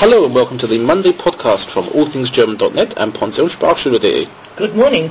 [0.00, 4.28] Hello and welcome to the Monday podcast from allthingsgerman.net and pensionssprachschule.de.
[4.56, 5.10] Good morning.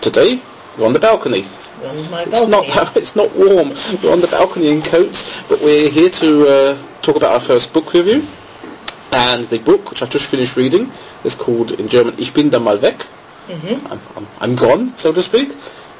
[0.00, 0.42] Today,
[0.76, 1.46] we're on the balcony.
[1.84, 2.50] On my It's balcony.
[2.68, 3.70] not, it's not warm.
[4.02, 7.72] We're on the balcony in coats, but we're here to uh, talk about our first
[7.72, 8.26] book review.
[9.12, 10.90] And the book, which I've just finished reading,
[11.22, 13.04] is called in German Ich bin da mal weg.
[13.48, 13.90] Mhm.
[13.92, 15.54] I'm, I'm, I'm gone, so to speak.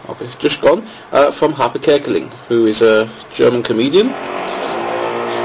[0.08, 0.84] I'll be just gone.
[1.12, 4.08] Uh, from Hape Kerkeling, who is a German comedian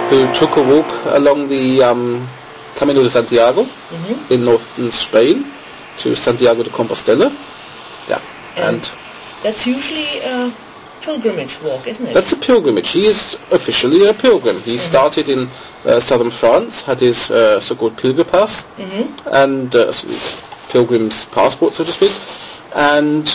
[0.10, 2.28] who took a walk along the um,
[2.80, 4.32] Camino de Santiago Mhm.
[4.34, 5.46] in northern Spain
[6.02, 7.30] to Santiago de Compostela.
[8.08, 8.22] Yeah,
[8.56, 8.90] And and
[9.44, 10.52] That's usually a
[11.02, 12.14] pilgrimage walk, isn't it?
[12.14, 12.90] That's a pilgrimage.
[12.90, 14.62] He is officially a pilgrim.
[14.66, 15.50] He started in
[15.86, 19.08] uh, southern France, had his uh, so-called Pilgerpass Mhm.
[19.32, 19.94] and uh,
[20.70, 22.12] pilgrim's passport, so to speak,
[22.76, 23.26] and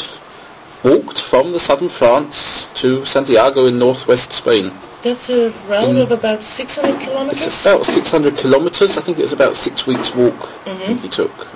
[0.82, 4.70] walked from the southern France to Santiago in northwest Spain.
[5.04, 7.46] That's a round In- of about 600 kilometers?
[7.46, 8.96] It's about 600 kilometers.
[8.96, 11.00] I think it was about six weeks walk Mhm.
[11.02, 11.46] he took.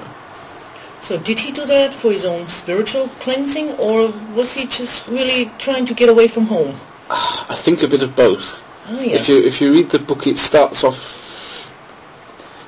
[1.01, 5.51] So did he do that for his own spiritual cleansing, or was he just really
[5.59, 6.75] trying to get away from home?
[7.11, 8.57] I think a bit of both.
[8.91, 9.17] Oh yeah.
[9.17, 11.01] If you if you read the book, it starts off.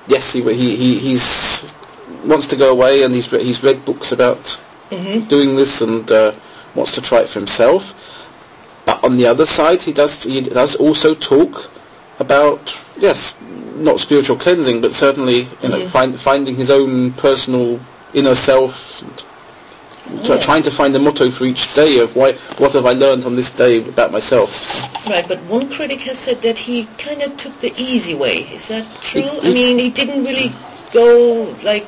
[0.08, 1.62] Yes, he he, he he's
[2.24, 4.58] wants to go away, and he's re- he's read books about
[4.90, 5.28] Mhm.
[5.28, 6.32] doing this, and uh,
[6.74, 7.94] wants to try it for himself.
[9.10, 11.68] On the other side, he does he does also talk
[12.20, 12.62] about
[12.96, 13.34] yes,
[13.74, 17.80] not spiritual cleansing, but certainly you know find, finding his own personal
[18.14, 19.02] inner self.
[19.02, 19.24] And,
[20.28, 20.38] Yeah.
[20.38, 23.34] Trying to find a motto for each day of why, what have I learned on
[23.36, 24.50] this day about myself.
[25.08, 28.38] Right, but one critic has said that he kind of took the easy way.
[28.56, 29.22] Is that true?
[29.22, 30.52] He- I mean, he didn't really
[30.92, 31.86] go like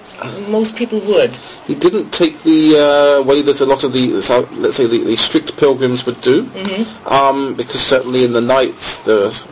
[0.49, 1.31] most people would.
[1.67, 2.77] He didn't take the
[3.21, 6.45] uh, way that a lot of the, let's say, the, the strict pilgrims would do,
[6.45, 7.07] Mhm.
[7.11, 9.45] um, because certainly in the nights, there's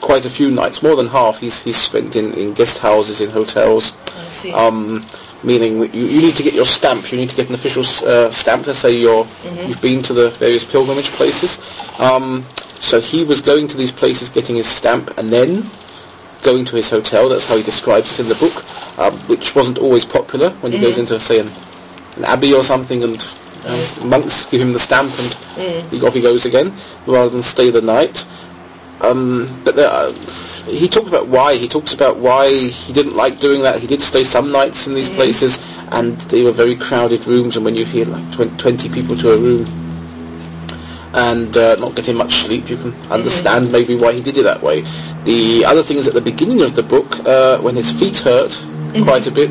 [0.00, 3.30] quite a few nights, more than half, he's, he's spent in, in guest houses, in
[3.30, 4.52] hotels, I see.
[4.52, 5.04] um,
[5.42, 7.84] meaning that you, you need to get your stamp, you need to get an official
[8.08, 9.26] uh, stamp to say you're,
[9.66, 11.58] you've been to the various pilgrimage places.
[11.98, 12.44] Um,
[12.80, 15.68] so he was going to these places, getting his stamp, and then
[16.42, 17.28] going to his hotel.
[17.28, 18.64] That's how he describes it in the book,
[18.98, 21.50] um, which wasn't always popular when he goes into, say, an,
[22.16, 23.24] an abbey or something, and
[23.64, 25.34] know, monks give him the stamp, and
[25.90, 26.74] he, off he goes again,
[27.06, 28.24] rather than stay the night.
[29.00, 30.12] Um, but there, uh,
[30.66, 31.54] he talked about why.
[31.54, 33.80] He talks about why he didn't like doing that.
[33.80, 35.58] He did stay some nights in these places,
[35.92, 37.56] and they were very crowded rooms.
[37.56, 39.66] And when you hear like twen- 20 people to a room,
[41.14, 44.62] and uh, not getting much sleep, you can understand maybe why he did it that
[44.62, 44.82] way.
[45.24, 48.56] The other thing is at the beginning of the book, uh, when his feet hurt
[49.04, 49.50] quite a bit,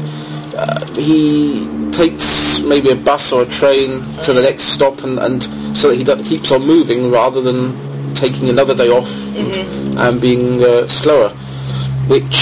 [0.55, 5.43] uh, he takes maybe a bus or a train to the next stop, and, and
[5.77, 10.63] so that he keeps on moving rather than taking another day off and, and being
[10.63, 11.29] uh, slower,
[12.07, 12.35] which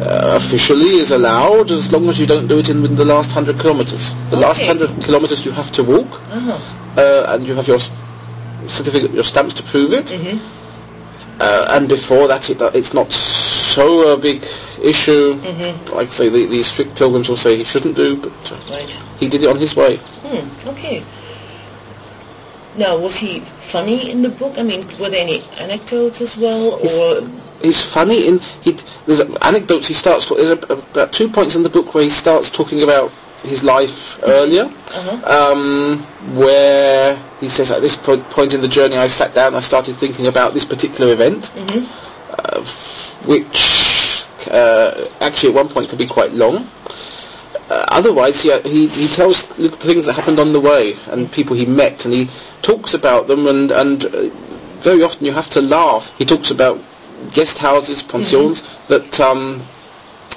[0.00, 3.58] uh, officially is allowed as long as you don't do it in the last 100
[3.60, 4.12] kilometers.
[4.30, 6.58] The last 100 kilometers you have to walk, Uh-huh.
[6.96, 7.78] Uh, and you have your
[8.68, 10.06] certificate, your stamps to prove it.
[10.06, 10.38] Mhm.
[11.38, 14.42] Uh, and before that, it, it's not so a big
[14.82, 15.34] issue.
[15.92, 18.88] Like say, the, the strict pilgrims will say he shouldn't do, but uh, Right.
[19.18, 19.96] he did it on his way.
[19.96, 21.02] Hmm, okay.
[22.76, 24.58] Now, was he funny in the book?
[24.58, 27.26] I mean, were there any anecdotes as well, or
[27.62, 28.76] He's funny in he.
[29.06, 29.88] There's anecdotes.
[29.88, 30.28] He starts.
[30.28, 33.10] There's about two points in the book where he starts talking about
[33.42, 34.64] his life earlier,
[34.94, 35.52] Uh-huh.
[35.52, 35.98] um,
[36.34, 39.96] where he says at this po- point in the journey, I sat down, I started
[39.96, 41.84] thinking about this particular event, Mhm.
[42.38, 42.60] uh,
[43.24, 46.68] which uh, actually at one point could be quite long.
[47.68, 51.66] Uh, otherwise, he, he he tells things that happened on the way and people he
[51.66, 52.28] met, and he
[52.62, 54.28] talks about them, and and uh,
[54.82, 56.12] very often you have to laugh.
[56.16, 56.78] He talks about
[57.32, 59.62] guest houses, pensions that um,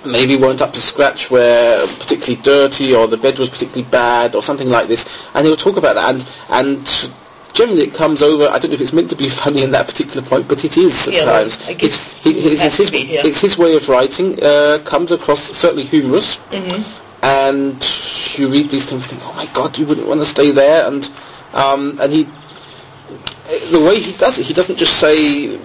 [0.06, 4.44] maybe weren't up to scratch, were particularly dirty, or the bed was particularly bad, or
[4.44, 7.12] something like this, and he'll talk about that, and and.
[7.52, 8.48] Generally, it comes over.
[8.48, 10.78] I don't know if it's meant to be funny in that particular point, but it
[10.78, 11.57] is at Yeah, times.
[11.68, 13.22] It's, he, it it's, has his, be, yeah.
[13.25, 14.42] it's his way of writing.
[14.42, 16.84] Uh, comes across certainly humorous, Mhm.
[17.24, 20.52] and you read these things, and think, oh my god, you wouldn't want to stay
[20.52, 21.10] there, and
[21.54, 22.28] um, and he,
[23.72, 25.57] the way he does it, he doesn't just say,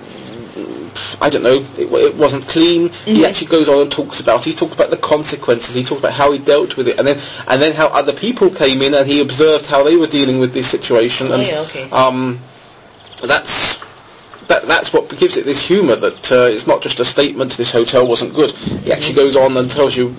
[1.21, 2.91] I don't know, it, it wasn't clean.
[3.05, 3.29] He Mhm.
[3.29, 4.45] actually goes on and talks about.
[4.45, 5.75] He talks about the consequences.
[5.75, 7.19] He talks about how he dealt with it, and then
[7.49, 10.53] and then how other people came in and he observed how they were dealing with
[10.53, 11.29] this situation.
[11.29, 11.89] Oh, and yeah, okay.
[11.91, 12.39] um,
[13.23, 13.79] that's.
[14.49, 17.73] That, that's what gives it this humour that uh, it's not just a statement this
[17.73, 18.51] hotel wasn't good.
[18.53, 20.15] He actually goes on and tells you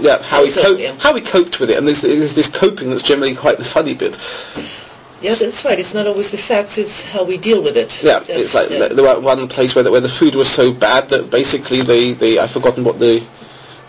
[0.00, 0.96] yeah, how he, yeah.
[0.98, 3.94] how he coped with it, and there's, there's this coping that's generally quite the funny
[3.94, 4.18] bit.
[5.22, 5.78] Yeah, that's right.
[5.78, 8.02] It's not always the facts; it's how we deal with it.
[8.02, 8.88] Yeah, That's- it's like yeah.
[8.88, 12.12] there was one place where the, where the food was so bad that basically they,
[12.12, 13.20] they I've forgotten what the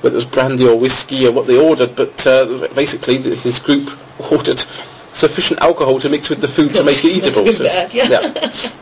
[0.01, 3.89] whether it was brandy or whiskey or what they ordered, but uh, basically his group
[4.31, 4.63] ordered
[5.13, 7.43] sufficient alcohol to mix with the food to make it Must eatable.
[7.51, 8.71] been bad, yeah.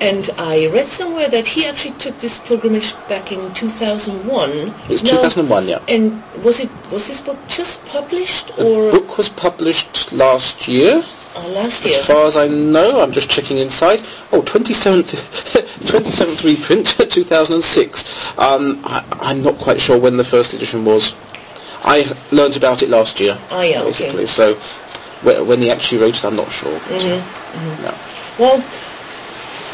[0.00, 4.74] And I read somewhere that he actually took this pilgrimage back in 2001.
[4.88, 5.78] It's Now- 2001, yeah.
[5.86, 11.04] And was it was this book just published The or book was published last year.
[11.36, 11.98] Uh, last year?
[11.98, 14.00] As far as I know, I'm just checking inside.
[14.32, 15.12] Oh, 27th,
[15.86, 18.38] 27th reprint, 2006.
[18.38, 21.14] Um, I, I'm not quite sure when the first edition was.
[21.84, 23.88] I learned about it last year, Ah, yeah, okay.
[24.12, 24.26] basically.
[24.26, 24.54] So
[25.22, 26.78] wh- when he actually wrote it, I'm not sure.
[26.88, 27.82] But, Mm-hmm.
[27.82, 27.94] no.
[28.38, 28.64] Well,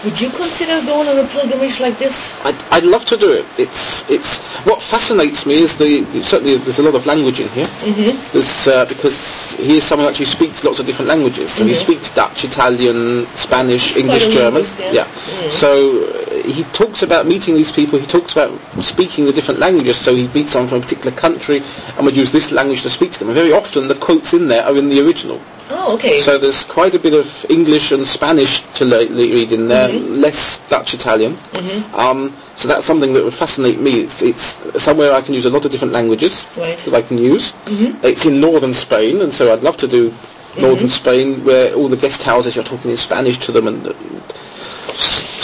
[0.04, 2.30] would you consider going on a pilgrimage like this?
[2.44, 3.44] I'd, I'd love to do it.
[3.58, 7.66] It's it's what fascinates me is the certainly there's a lot of language in here.
[7.66, 8.32] Mm-hmm.
[8.32, 11.52] There's uh, because he is someone who actually speaks lots of different languages.
[11.52, 14.62] So he speaks Dutch, Italian, Spanish, English, German.
[14.62, 15.04] linguist, yeah.
[15.04, 15.50] Mm.
[15.50, 17.98] So he talks about meeting these people.
[17.98, 18.50] He talks about
[18.82, 19.96] speaking the different languages.
[19.96, 21.62] So he meets someone from a particular country
[21.96, 23.28] and would use this language to speak to them.
[23.28, 25.40] And very often the quotes in there are in the original.
[25.70, 26.20] Oh, okay.
[26.22, 29.88] So there's quite a bit of English and Spanish to le- le- read in there,
[29.90, 30.14] Mm-hmm.
[30.14, 31.34] less Dutch Italian.
[31.52, 31.94] Mhm.
[31.94, 34.00] Um, so that's something that would fascinate me.
[34.00, 36.78] It's, it's somewhere I can use a lot of different languages Right.
[36.78, 37.52] that I can use.
[37.66, 38.04] Mm-hmm.
[38.06, 40.12] It's in northern Spain, and so I'd love to do
[40.58, 44.22] northern Spain, where all the guest houses you're talking in Spanish to them, and, and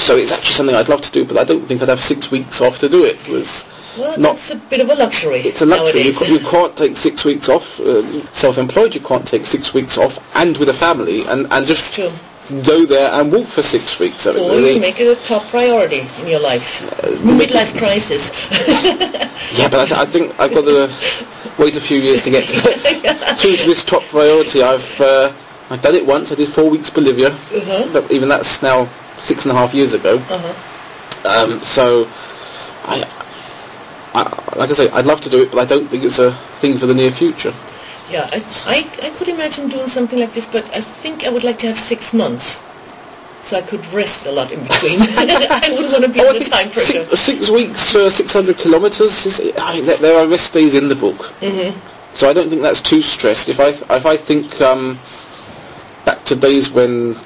[0.04, 1.24] so it's actually something I'd love to do.
[1.24, 3.16] But I don't think I'd have six weeks off to do it.
[3.28, 3.64] It was
[3.98, 5.40] well, not that's a bit of a luxury.
[5.40, 6.02] it's a luxury.
[6.02, 7.80] You, you can't take six weeks off.
[7.80, 8.02] Uh,
[8.32, 11.96] self-employed, you can't take six weeks off, and with a family, and, and just
[12.66, 14.26] go there and walk for six weeks.
[14.26, 16.82] I mean, Or they- you make it a top priority in your life.
[17.22, 18.30] Midlife crisis.
[19.58, 20.92] yeah, but I, th- I think I've got to
[21.58, 22.44] wait a few years to get
[23.38, 24.62] through to this top priority.
[24.62, 25.32] I've uh,
[25.70, 26.30] I've done it once.
[26.32, 27.88] I did four weeks Bolivia, Uh-huh.
[27.92, 28.88] but even that's now
[29.24, 30.16] six and a half years ago.
[30.18, 30.54] uh-huh.
[31.26, 32.06] Um, so,
[32.84, 33.02] I,
[34.14, 34.22] I,
[34.56, 36.76] like I say, I'd love to do it, but I don't think it's a thing
[36.76, 37.54] for the near future.
[38.10, 41.42] Yeah, I, I, I could imagine doing something like this, but I think I would
[41.42, 42.60] like to have six months.
[43.44, 45.00] So I could rest a lot in between.
[45.16, 47.04] I wouldn't want to be Oh, under time pressure.
[47.16, 49.24] Six, six weeks for 600 kilometres.
[49.26, 52.14] Is, I mean, there- there are rest days in the book, Mm-hmm.
[52.14, 53.48] so I don't think that's too stressed.
[53.48, 54.98] If I if I think um,
[56.04, 57.16] back to days when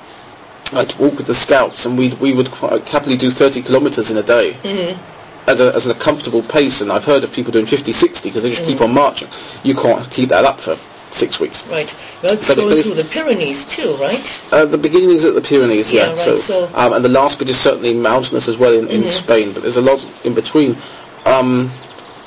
[0.74, 4.16] I'd walk with the scouts and we we would quite happily do 30 kilometres in
[4.16, 4.52] a day.
[4.62, 5.00] Mm-hmm.
[5.48, 8.42] As a, as a comfortable pace, and I've heard of people doing 50, 60 because
[8.42, 8.70] they just Mm-hmm.
[8.72, 9.28] keep on marching.
[9.64, 10.76] You can't keep that up for
[11.10, 11.66] six weeks.
[11.68, 11.90] Right.
[12.22, 14.40] Well, it's So the- going but through the Pyrenees too, right?
[14.52, 16.08] Uh, the beginning is at the Pyrenees, Yeah, yeah.
[16.10, 19.04] right, so, so- um, and the last bit is certainly mountainous as well in, in
[19.04, 19.08] Mhm.
[19.08, 20.76] Spain, but there's a lot in between.
[21.24, 21.70] Um,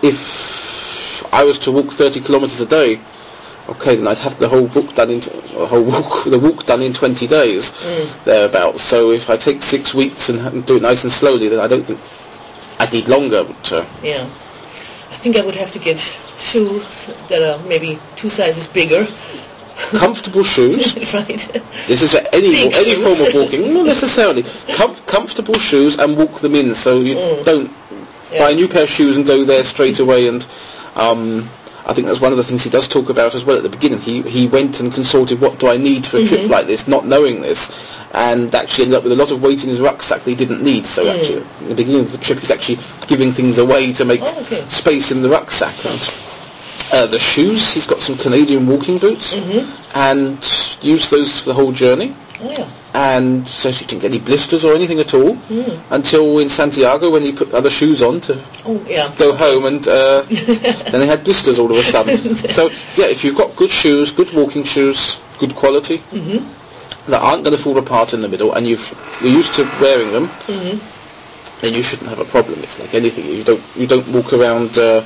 [0.01, 2.99] if I was to walk 30 kilometres a day,
[3.69, 6.81] okay, then I'd have the whole book done in the whole walk the walk done
[6.81, 8.23] in 20 days Mm.
[8.25, 8.81] thereabouts.
[8.83, 11.67] So if I take six weeks and, and do it nice and slowly, then I
[11.67, 11.99] don't think
[12.79, 13.43] I'd need longer.
[13.43, 14.25] But, uh, Yeah.
[15.11, 15.99] I think I would have to get
[16.39, 16.83] shoes
[17.27, 19.07] that are maybe two sizes bigger,
[19.91, 20.95] comfortable shoes.
[21.13, 21.61] right?
[21.87, 23.03] This is any Big any shoes.
[23.03, 24.43] form of walking, not necessarily.
[24.73, 27.43] Com- comfortable shoes and walk them in, so you Mm.
[27.45, 27.71] don't
[28.31, 28.39] Yeah.
[28.39, 30.27] buy a new pair of shoes and go there straight away.
[30.27, 30.45] And
[30.95, 31.49] um,
[31.85, 33.69] I think that's one of the things he does talk about as well at the
[33.69, 33.99] beginning.
[33.99, 36.51] He he went and consulted what do I need for a trip Mm-hmm.
[36.51, 37.69] like this, not knowing this,
[38.13, 40.61] and actually ended up with a lot of weight in his rucksack that he didn't
[40.63, 40.85] need.
[40.85, 41.09] So Mm.
[41.19, 44.39] actually, at the beginning of the trip, he's actually giving things away to make Oh,
[44.41, 44.63] okay.
[44.69, 45.73] space in the rucksack.
[45.85, 46.09] And,
[46.93, 49.97] uh, the shoes, he's got some Canadian walking boots, Mm-hmm.
[49.97, 50.37] and
[50.83, 52.67] used those for the whole journey Oh yeah.
[52.93, 55.79] And so she didn't get any blisters or anything at all Mm.
[55.91, 59.11] until in Santiago when he put other shoes on to Oh yeah.
[59.17, 60.21] go home and uh,
[60.91, 62.35] then they had blisters all of a sudden.
[62.57, 66.43] so yeah, if you've got good shoes, good walking shoes, good quality Mhm.
[67.07, 68.87] that aren't going to fall apart in the middle, and you've
[69.21, 70.79] you're used to wearing them, Mhm.
[71.61, 72.61] then you shouldn't have a problem.
[72.63, 73.25] It's like anything.
[73.25, 74.77] You don't you don't walk around.
[74.77, 75.03] Uh,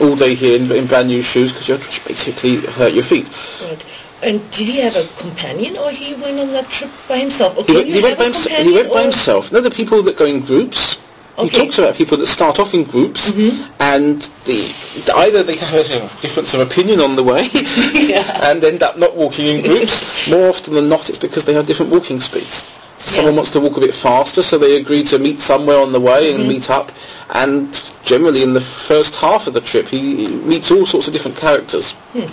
[0.00, 3.28] all day here in, in brand new shoes because you basically hurt your feet.
[3.62, 3.84] Right.
[4.22, 7.58] And did he have a companion, or he went on that trip by himself?
[7.58, 8.64] Or He went, he went by himself.
[8.66, 9.50] He went by himself.
[9.52, 10.96] No, the people that go in groups.
[11.40, 13.66] He talks about people that start off in groups, Mhm.
[13.80, 14.70] and the
[15.16, 17.48] either they have a difference of opinion on the way,
[17.94, 18.22] Yeah.
[18.50, 20.02] and end up not walking in groups.
[20.28, 22.64] More often than not, it's because they have different walking speeds.
[22.98, 23.36] Someone Yeah.
[23.38, 26.32] wants to walk a bit faster, so they agree to meet somewhere on the way
[26.32, 26.48] and Mhm.
[26.48, 26.92] meet up.
[27.30, 27.66] And
[28.04, 31.38] generally, in the first half of the trip, he, he meets all sorts of different
[31.38, 32.30] characters Hmm.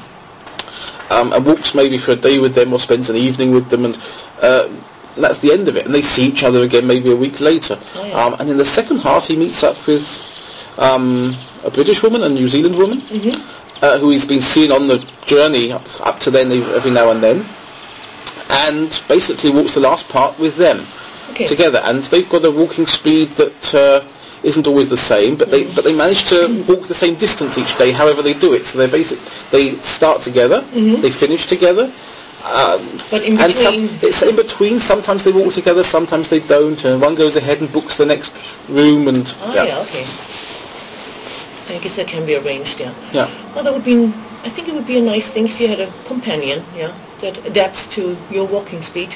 [1.09, 3.85] Um, and walks maybe for a day with them or spends an evening with them
[3.85, 3.97] and
[4.41, 4.69] uh,
[5.17, 7.77] that's the end of it and they see each other again maybe a week later
[7.95, 8.25] Oh, yeah.
[8.25, 10.05] um, and in the second half he meets up with
[10.77, 13.41] um, a British woman a New Zealand woman Mhm.
[13.81, 17.21] uh, who he's been seeing on the journey up, up to then every now and
[17.23, 17.45] then
[18.49, 20.85] and basically walks the last part with them
[21.31, 21.45] Okay.
[21.45, 21.79] together.
[21.83, 24.01] And they've got a walking speed that uh,
[24.43, 27.77] isn't always the same, but they but they manage to walk the same distance each
[27.77, 27.91] day.
[27.91, 29.19] However they do it, so they're basic.
[29.51, 31.91] They start together, they finish together.
[32.45, 34.79] Um, But in and some, between- it's in between.
[34.79, 36.83] Sometimes they walk together, sometimes they don't.
[36.85, 38.31] And one goes ahead and books the next
[38.69, 39.77] room, and Oh, yeah.
[39.83, 40.05] okay.
[41.75, 42.93] I guess that can be arranged, yeah.
[43.11, 43.29] yeah.
[43.53, 44.05] Well, that would be,
[44.43, 47.45] I think it would be a nice thing if you had a companion, yeah, that
[47.45, 49.13] adapts to your walking speed.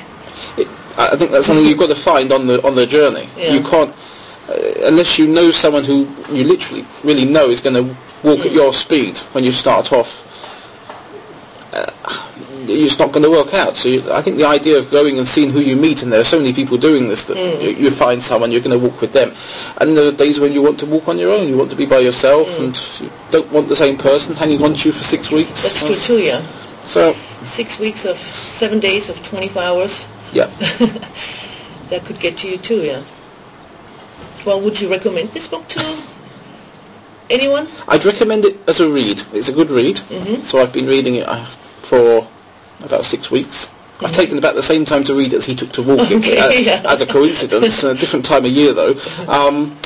[0.57, 3.27] It, I think that's something you've got to find on the on the journey.
[3.37, 3.53] Yeah.
[3.53, 3.91] You can't
[4.85, 7.83] unless you know someone who you literally really know is going to
[8.23, 8.55] walk at Mm.
[8.55, 10.21] your speed when you start off.
[11.73, 11.91] Uh,
[12.65, 13.75] it's not going to work out.
[13.75, 16.21] So you, I think the idea of going and seeing who you meet, and there
[16.21, 17.61] are so many people doing this, that Mm.
[17.61, 19.33] you, you find someone you're going to walk with them.
[19.79, 21.75] And there are days when you want to walk on your own, you want to
[21.75, 25.03] be by yourself, and you don't want the same person hanging on to you for
[25.03, 25.49] six weeks.
[25.59, 25.63] Mm.
[25.63, 26.45] That's true too, yeah.
[26.85, 30.45] So Six weeks of seven days of 24 hours, yeah,
[31.89, 33.03] that could get to you too, yeah.
[34.45, 35.97] Well, would you recommend this book to
[37.29, 37.67] anyone?
[37.87, 39.23] I'd recommend it as a read.
[39.33, 39.97] It's a good read.
[40.09, 40.43] Mhm.
[40.45, 41.45] So I've been reading it uh,
[41.83, 42.27] for
[42.83, 43.69] about six weeks.
[44.01, 46.17] I've taken about the same time to read it as he took to walk it,
[46.17, 46.81] Okay, uh, yeah.
[46.85, 47.83] as a coincidence.
[47.83, 48.95] a different time of year though.
[49.29, 49.77] Um,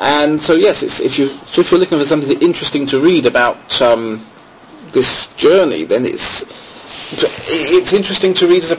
[0.00, 3.26] and so yes, it's, if you so if you're looking for something interesting to read
[3.26, 4.24] about um,
[4.92, 6.44] this journey, then it's
[7.48, 8.76] it's interesting to read as a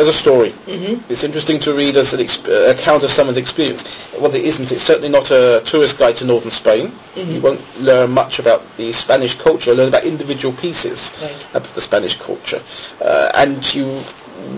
[0.00, 0.50] as a story.
[0.66, 1.12] Mm-hmm.
[1.12, 3.84] It's interesting to read as an exp- uh, account of someone's experience.
[4.18, 6.88] Well, it isn't, it's certainly not a tourist guide to northern Spain.
[7.14, 7.30] Mm-hmm.
[7.32, 9.74] You won't learn much about the Spanish culture.
[9.74, 11.46] Learn about individual pieces Right.
[11.54, 12.62] of the Spanish culture,
[13.02, 14.02] uh, and you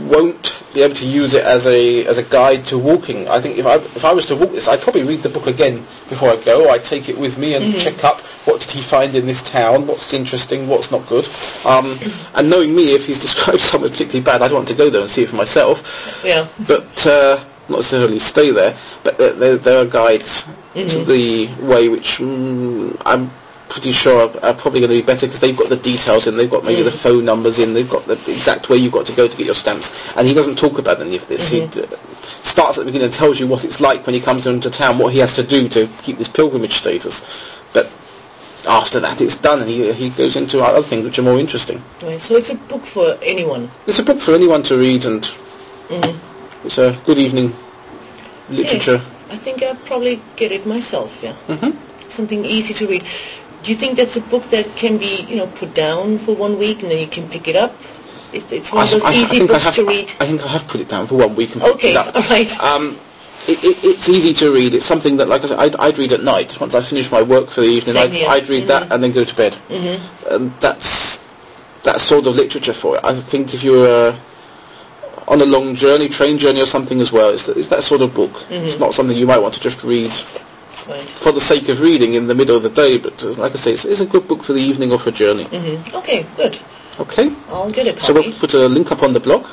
[0.09, 3.29] won't be able to use it as a as a guide to walking.
[3.29, 5.47] I think if I if I was to walk this, I'd probably read the book
[5.47, 6.69] again before I go.
[6.71, 7.79] I'd take it with me and Mm-hmm.
[7.79, 11.29] check up what did he find in this town, what's interesting, what's not good.
[11.65, 11.99] Um,
[12.35, 15.11] and knowing me, if he's described somewhere particularly bad, I'd want to go there and
[15.11, 16.49] see it for myself Yeah.
[16.67, 17.37] but uh,
[17.69, 18.77] not necessarily stay there.
[19.05, 23.31] But there, there, there are guides to the way which mm, I'm
[23.73, 26.37] pretty sure are, are probably going to be better because they've got the details in,
[26.37, 29.13] they've got maybe the phone numbers in, they've got the exact way you've got to
[29.15, 29.91] go to get your stamps.
[30.15, 31.49] And he doesn't talk about any of this.
[31.49, 31.87] He uh,
[32.43, 34.99] starts at the beginning and tells you what it's like when he comes into town,
[34.99, 37.23] what he has to do to keep this pilgrimage status.
[37.73, 37.91] But
[38.69, 41.83] after that, it's done, and he, he goes into other things which are more interesting.
[42.03, 42.21] Right.
[42.21, 43.71] So it's a book for anyone.
[43.87, 45.25] It's a book for anyone to read, and
[46.63, 47.55] it's a good evening
[48.51, 49.01] literature.
[49.31, 51.35] I think I'll probably get it myself, yeah.
[51.49, 51.75] Mhm.
[52.11, 53.03] Something easy to read.
[53.63, 56.59] Do you think that's a book that can be, you know, put down for one
[56.59, 57.75] week and then you can pick it up?
[58.33, 60.13] It, it's one of those easy think I books have, to read.
[60.21, 62.15] I think I have put it down for one week and picked Okay, it up.
[62.17, 62.61] all right.
[62.61, 62.99] Um,
[63.47, 64.75] it, it, it's easy to read.
[64.75, 66.59] It's something that, like I said, I'd, I'd read at night.
[66.61, 68.13] Once I finish my work for the evening, I'd.
[68.15, 68.95] I'd read that Mhm.
[68.95, 69.55] and then go to bed.
[69.55, 71.21] hmm And that's
[71.85, 73.01] that sort of literature for it.
[73.05, 74.17] I think if you're uh,
[75.29, 78.15] on a long journey, train journey or something as well, it's, it's that sort of
[78.15, 78.33] book.
[78.51, 78.81] It's Mhm.
[78.81, 80.11] not something you might want to just read
[80.89, 81.01] Right.
[81.03, 82.99] for the sake of reading in the middle of the day.
[82.99, 85.11] But uh, like I say, it's, it's a good book for the evening or for
[85.11, 85.45] a journey.
[85.45, 86.59] hmm Okay, good.
[86.99, 87.33] Okay.
[87.49, 87.99] I'll get it.
[88.01, 89.47] So we'll put a link up on the blog.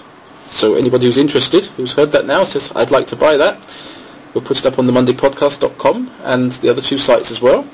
[0.50, 3.58] So anybody who's interested, who's heard that now, says, I'd like to buy that,
[4.34, 7.68] we'll put it up on the mondaypodcast.com and the other two sites as well.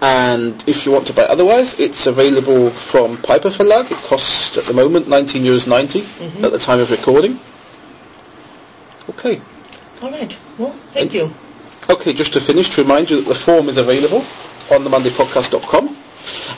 [0.00, 3.90] And if you want to buy otherwise, it's available from Piper Verlag.
[3.90, 6.44] It costs at the moment 19 euros 90 Mhm.
[6.44, 7.40] at the time of recording.
[9.10, 9.40] Okay.
[10.02, 10.36] All right.
[10.58, 11.32] Well, thank you.
[11.90, 14.24] Okay, just to finish, to remind you that the form is available
[14.70, 15.96] on the mondaypodcast.com.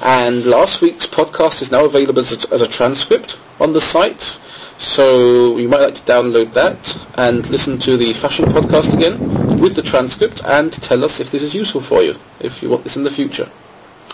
[0.03, 4.39] And last week's podcast is now available as a, as a transcript on the site.
[4.79, 9.19] So you might like to download that and listen to the fashion podcast again
[9.59, 12.85] with the transcript and tell us if this is useful for you, if you want
[12.85, 13.51] this in the future.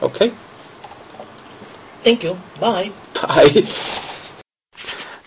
[0.00, 0.32] Okay?
[2.02, 2.38] Thank you.
[2.58, 2.92] Bye.
[3.14, 3.66] Bye.